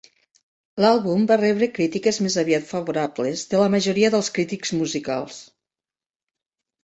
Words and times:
L'àlbum 0.83 1.25
va 1.31 1.35
rebre 1.41 1.67
crítiques 1.73 2.19
més 2.27 2.37
aviat 2.43 2.65
favorables 2.71 3.43
de 3.53 3.61
la 3.63 3.67
majoria 3.75 4.11
dels 4.15 4.29
crítics 4.39 4.73
musicals. 4.79 5.37